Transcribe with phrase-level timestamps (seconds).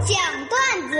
[0.00, 0.16] 讲
[0.48, 0.96] 段子。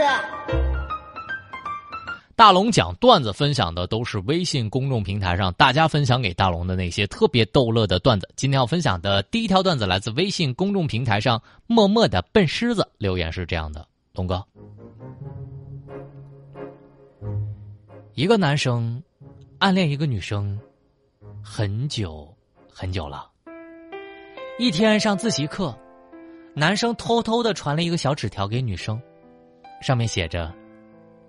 [2.37, 8.29] 大龙讲段子分享的都是微信公众平台上大家分享给大龙的那些特别逗乐的段子。
[8.35, 14.43] 今天要分享的第一条段子来自微信公众平台上默默的笨狮子留言是这样的：龙哥，
[18.15, 19.03] 一个男生
[19.59, 20.59] 暗恋一个女生
[21.43, 22.35] 很久
[22.73, 23.29] 很久了。
[24.59, 25.75] 一天上自习课，
[26.55, 29.01] 男生偷偷的传了一个小纸条给女生，
[29.81, 30.53] 上面写着：“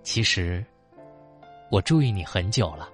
[0.02, 0.64] 其实。”
[1.70, 2.88] 我注意你很久了。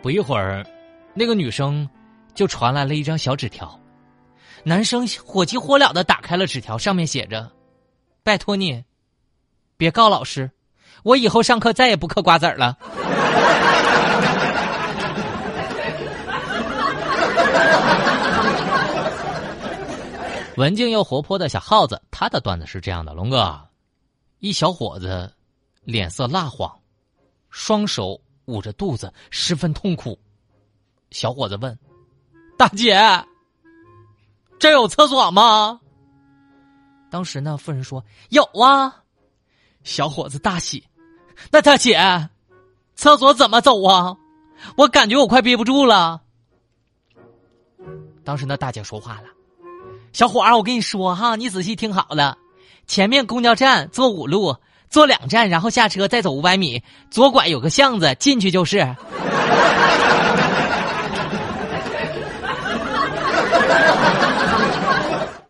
[0.00, 0.64] 不一会儿，
[1.12, 1.86] 那个女生
[2.34, 3.78] 就传来了一张小纸条。
[4.64, 7.50] 男生火急火燎的打开了纸条，上面写着
[8.24, 8.82] ：“拜托你，
[9.76, 10.50] 别告老师，
[11.02, 12.78] 我以后上课再也不嗑瓜子了。”
[20.56, 23.68] 文静又活泼的小耗子，他的段子是这样的：龙哥。
[24.38, 25.32] 一小伙子，
[25.84, 26.78] 脸色蜡黄，
[27.48, 30.18] 双手捂着肚子，十分痛苦。
[31.10, 31.78] 小伙子问
[32.58, 33.00] ：“大姐，
[34.58, 35.80] 这有厕所吗？”
[37.10, 39.04] 当时呢，妇人说：“有啊。”
[39.84, 40.84] 小伙子大喜
[41.50, 42.28] ：“那大姐，
[42.94, 44.16] 厕所怎么走啊？
[44.76, 46.22] 我感觉我快憋不住了。”
[48.24, 49.28] 当时那大姐说话了
[50.12, 52.36] ：“小伙儿，我跟你说哈，你仔细听好了。”
[52.86, 54.56] 前面公交站坐五路，
[54.90, 58.78] 坐两站，然后下车再走五百米，左拐有个巷子，进去就是。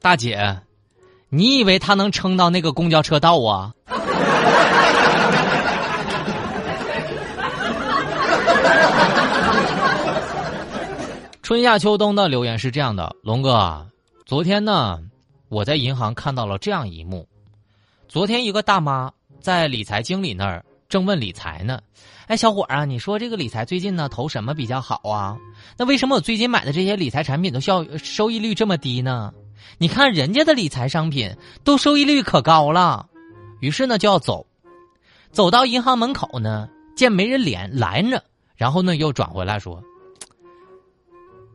[0.00, 0.58] 大姐，
[1.30, 3.72] 你以为他能撑到那个公交车道啊？
[11.42, 13.86] 春夏秋冬的留言是这样的，龙哥，
[14.32, 14.98] 昨天呢？
[15.50, 17.28] 我在银行看到了这样一幕：
[18.08, 21.82] 昨天一个大妈在理财经理那儿正问理财呢。
[22.28, 25.36] 哎，小伙啊，你说这个理财最近呢投什么比较好啊？
[25.76, 29.34] 那为什么我最近买的这些理财产品都效收益率这么低呢？
[29.76, 31.30] 你看人家的理财商品
[31.62, 33.06] 都收益率可高了。
[33.60, 34.46] 于是呢就要走，
[35.30, 36.66] 走到银行门口呢，
[36.96, 38.24] 见没人脸拦着，
[38.56, 39.84] 然后呢又转回来说：“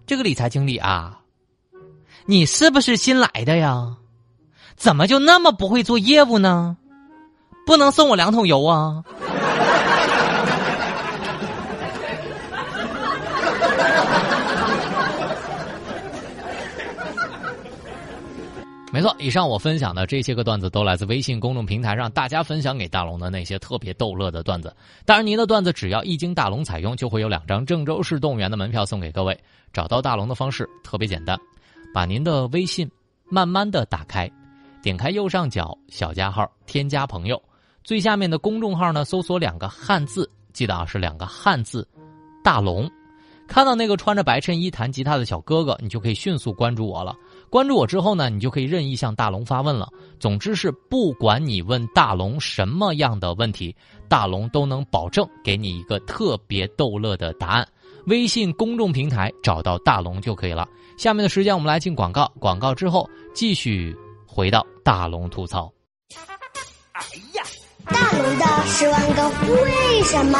[0.05, 1.16] 这个理财经理啊。”
[2.29, 3.95] 你是不是新来的呀？
[4.75, 6.75] 怎么就那么不会做业务呢？
[7.65, 9.01] 不能送我两桶油啊！
[18.91, 24.75] 没错，以上我分享的这些个段子都来自微信公众平台上大家分享给大龙的那些特别逗乐的段子。
[25.05, 29.39] 当然，您的段子只要一经大龙采用，就会有两张郑州市动物园的门票送给各位。
[29.71, 31.39] 找到大龙的方式特别简单。
[31.93, 32.89] 把您的微信
[33.29, 34.29] 慢慢的打开，
[34.81, 37.41] 点开右上角小加号，添加朋友，
[37.83, 41.87] 最下面的公众号呢，搜索两个汉字，记得啊是两个汉字，
[42.43, 42.89] 大龙。
[43.47, 47.15] 看到那个穿着白衬衣弹吉他的小哥哥，你就可以迅速关注我了。
[47.49, 49.87] 关注我之后呢，你就可以任意向大龙发问了。
[50.19, 53.73] 总之是不管你问大龙什么样的问题，
[54.09, 57.65] 大龙都能保证给你一个特别逗乐的答案。
[58.07, 60.65] 微信公众平台找到大龙就可以了。
[60.97, 63.93] 下面的时间我们来进广告，广告之后继续
[64.25, 65.69] 回到大龙吐槽。
[66.93, 67.03] 哎
[67.33, 67.43] 呀，
[67.85, 69.29] 大龙的十万个
[69.61, 70.39] 为什么？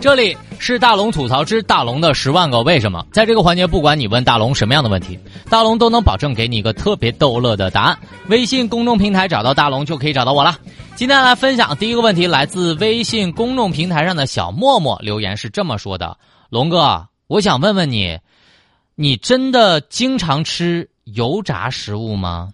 [0.00, 3.04] 这里是大龙吐槽之大龙的十万个为什么。
[3.12, 5.18] 在这个环节，不管你问大龙什么样的问题，
[5.50, 7.98] 大龙都能保证给你一个特别逗乐的答案。
[8.28, 10.56] 微信公众平台找到大龙就可以找到我了。
[10.94, 16.16] 今天来分享第一个问题，来自微信公众平台上的小默默留言是这么说的
[16.50, 18.18] ：“龙哥，我想问问你。”
[18.96, 22.52] 你真的经常吃油炸食物吗，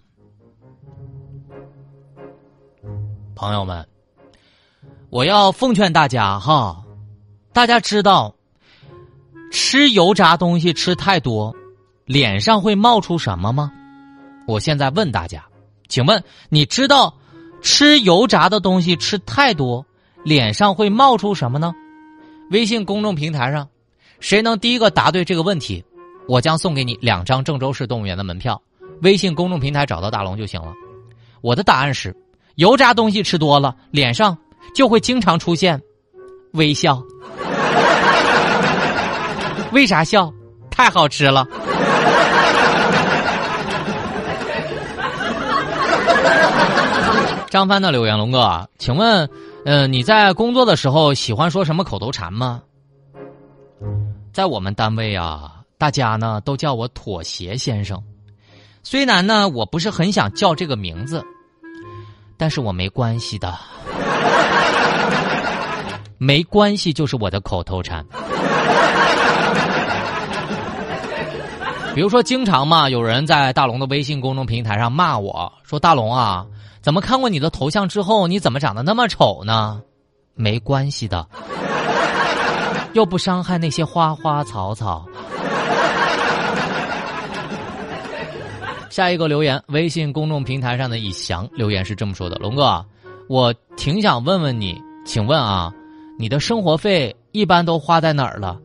[3.34, 3.84] 朋友们？
[5.10, 6.84] 我要奉劝大家哈，
[7.52, 8.32] 大家知道
[9.50, 11.52] 吃油炸东西吃太多，
[12.04, 13.72] 脸上会冒出什么吗？
[14.46, 15.44] 我现在问大家，
[15.88, 17.12] 请问你知道
[17.60, 19.84] 吃油炸的东西吃太多，
[20.22, 21.74] 脸上会冒出什么呢？
[22.52, 23.68] 微信公众平台上，
[24.20, 25.84] 谁能第一个答对这个问题？
[26.28, 28.60] 我将送给你两张郑州市动物园的门票，
[29.02, 30.72] 微信公众平台找到大龙就行了。
[31.40, 32.12] 我的答案是：
[32.56, 34.36] 油炸东西吃多了，脸上
[34.74, 35.80] 就会经常出现
[36.54, 37.00] 微笑。
[39.70, 40.32] 为啥笑？
[40.68, 41.46] 太好吃了。
[47.48, 49.30] 张帆的留言，龙哥，请问，
[49.64, 52.62] 呃，你在工作的时候喜欢说什么口头禅吗？
[54.36, 55.62] 在我们单位啊。
[55.78, 58.02] 大家呢都叫我妥协先生，
[58.82, 61.24] 虽然呢，我不是很想叫这个名字，
[62.36, 63.58] 但是我没关系的，
[66.18, 68.04] 没关系就是我的口头禅。
[71.94, 76.46] 比如说，经常嘛，有人在大龙的微信公众平台上骂我说：“大龙啊，
[76.82, 79.80] 怎么看过你的头像之后，你怎么长得那么丑呢？”
[80.38, 81.26] 没关系的，
[82.96, 85.06] 又不伤害那些花花草草。
[88.88, 92.82] 下一个留言，微信公众平台上的以翔留言是这么说的：“龙哥，
[93.28, 95.70] 我挺想问问你，请问啊，
[96.18, 98.58] 你的生活费一般都花在哪儿了？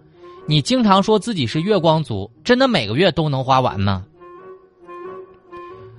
[0.47, 4.05] 你经常说自己是月光族，真的每个月都能花完吗？”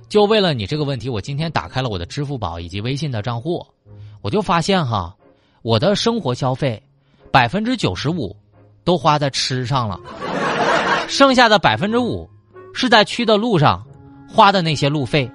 [0.09, 3.63] 就为了你这个问题，我今天打开了我的支付宝以及微信的账户，
[4.23, 5.15] 我就发现哈，
[5.61, 6.81] 我的生活消费
[7.33, 8.35] 百分之九十五
[8.83, 9.99] 都花在吃上了，
[11.07, 12.29] 剩下的百分之五
[12.75, 13.83] 是在去的路上。
[14.29, 15.29] 花的那些路费，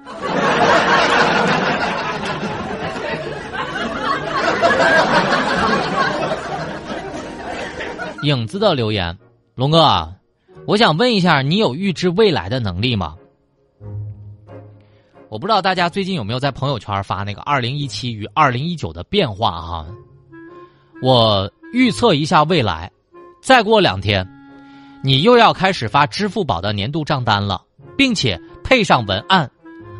[8.23, 9.17] 影子的留言，
[9.55, 10.13] 龙哥，
[10.67, 13.15] 我想问一下，你有预知未来的能力吗？
[15.29, 19.85] 我不知道大家最近有没有在朋友圈发那个二零一七与二零一九的变化哈？
[21.01, 22.91] 我预测一下未来，
[23.41, 24.27] 再过两天，
[25.03, 27.61] 你又要开始发支付宝的年度账单了，
[27.97, 28.39] 并且。
[28.61, 29.49] 配上文案，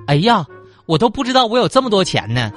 [0.05, 0.45] 哎呀，
[0.85, 2.51] 我都不知道我有这么多钱呢。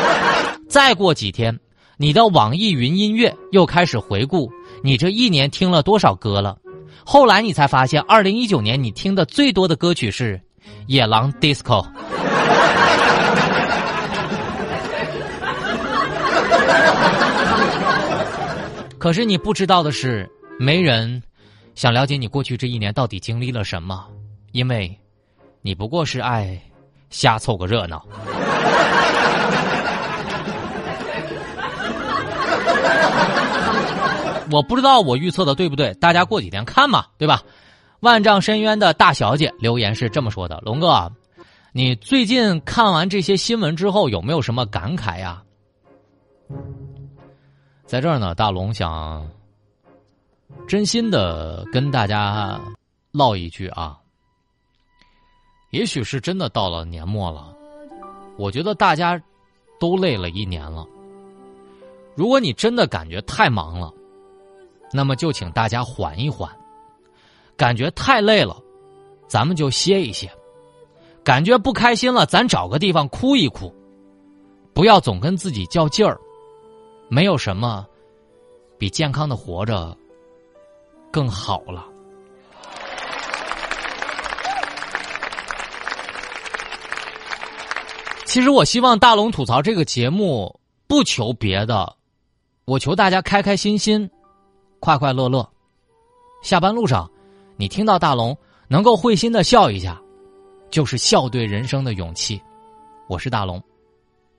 [0.68, 1.58] 再过几天，
[1.96, 4.50] 你的网易云音乐又开始回顾
[4.82, 6.58] 你这一年听了多少歌了。
[7.06, 10.36] 后来你才发现，二零一九年你听的最多的歌曲是
[10.88, 11.82] 《野狼 DISCO》。
[18.98, 20.28] 可是你不知道的是，
[20.58, 21.22] 没人
[21.74, 24.06] 想了解你过去这一年到底经历了什么，
[24.52, 24.98] 因为。
[25.62, 26.56] 你不过是爱
[27.10, 28.06] 瞎凑个热闹。
[34.52, 37.42] 我不知道我预测的对不对，大家过几天看嘛，对吧？
[37.98, 41.10] 万丈深渊的大小姐留言是这么说的：“龙哥，
[41.72, 45.42] 你最近看完这些新闻之后有没有什么感慨呀？”
[47.86, 49.30] 在这儿呢，大龙想
[50.66, 52.60] 真心的跟大家
[53.12, 53.96] 唠一句啊。
[55.70, 57.54] 也许是真的到了年末了，
[58.36, 59.20] 我觉得大家
[59.78, 60.84] 都累了一年了。
[62.16, 63.92] 如果你真的感觉太忙了，
[64.92, 66.50] 那么就请大家缓一缓；
[67.56, 68.56] 感觉太累了，
[69.28, 70.28] 咱们就歇一歇；
[71.22, 73.72] 感觉不开心了，咱找个地方哭一哭。
[74.72, 76.18] 不要总跟自己较劲儿，
[77.08, 77.86] 没有什么
[78.78, 79.96] 比健康的活着
[81.10, 81.86] 更好了。
[88.24, 91.96] 其实我希望大龙吐槽这个节目不求别的，
[92.66, 94.10] 我求大家开开心心、
[94.78, 95.48] 快快乐乐。
[96.42, 97.10] 下班路上，
[97.56, 98.36] 你听到大龙
[98.68, 99.98] 能够会心的笑一下，
[100.70, 102.38] 就是笑对人生的勇气。
[103.08, 103.62] 我是大龙，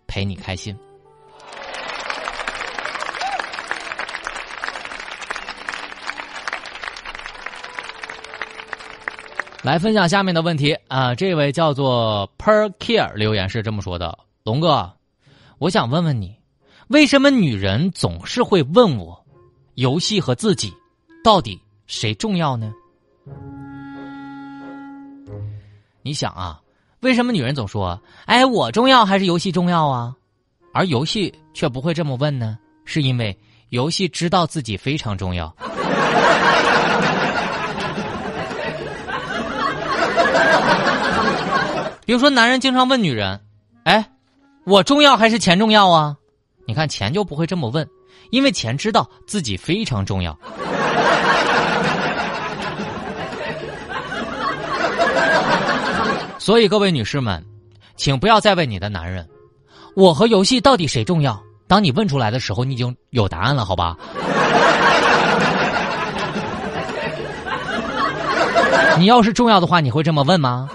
[0.05, 0.77] 陪你开心。
[9.67, 11.13] 来分享下面的问题啊！
[11.13, 14.89] 这位叫做 Per Care 留言是这么说的：“龙哥，
[15.57, 16.33] 我想问问你，
[16.87, 19.21] 为什么女人总是会问我，
[19.73, 20.73] 游戏和自己
[21.21, 22.71] 到底谁重要呢？”
[26.01, 26.61] 你想啊，
[27.01, 30.15] 为什么女人总说“哎，我重要还是游戏重要啊”，
[30.73, 32.57] 而游戏却不会这么问呢？
[32.85, 33.37] 是因为
[33.67, 35.53] 游戏知道自己非常重要。
[42.07, 43.37] 比如说，男人经常问女人
[43.83, 44.09] ：“哎，
[44.63, 46.15] 我重要还是钱重要啊？”
[46.65, 47.85] 你看，钱就不会这么问，
[48.29, 50.33] 因为钱知道自己非常重要。
[56.39, 57.43] 所以，各位女士们，
[57.97, 59.27] 请不要再问你的男人
[59.93, 61.37] ：“我和游戏到底谁重要？”
[61.67, 63.97] 当你问出来的时候，你已经有答案了，好吧？
[68.97, 70.69] 你要是重要的话，你会这么问吗？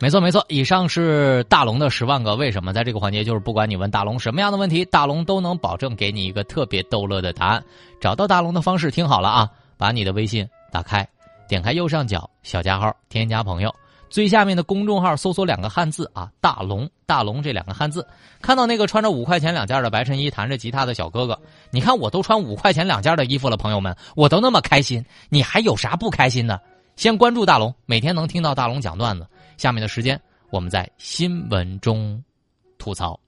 [0.00, 7.64] 没错没错，以上是大龙的十万个为什么，在这个环节就是不管你问大龙什么样的问题，大龙都能保证给你一个特别逗乐的答案。
[8.00, 9.48] 找到大龙的方式听好了啊，
[9.78, 11.08] 把你的微信打开，
[11.48, 13.74] 点开右上角小加号，添加朋友，
[14.10, 18.06] 最下面的公众号搜索两个汉字啊，大龙大龙这两个汉字，
[18.42, 21.38] 看到那个穿着五块钱两件的白衬衣弹着吉他的小哥哥，
[21.70, 26.60] 你看我都穿五块钱两件的衣服了，朋友们，我都那么开心，你还有啥不开心的？
[26.96, 29.26] 先关注大龙，每天能听到大龙讲段子。
[29.56, 30.20] 下面的时间，
[30.50, 32.22] 我们在新闻中
[32.78, 33.18] 吐槽。